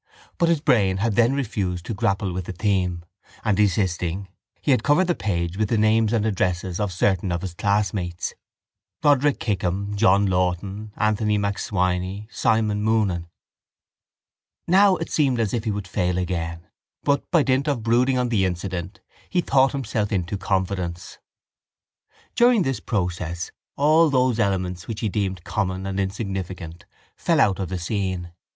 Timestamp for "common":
25.43-25.85